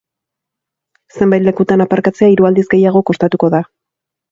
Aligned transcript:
Zenbait 1.17 1.45
lekutan 1.49 1.85
aparkatzea 1.87 2.31
hiru 2.33 2.49
aldiz 2.51 2.65
gehiago 2.75 3.05
kostatuko 3.13 3.53
da. 3.59 3.65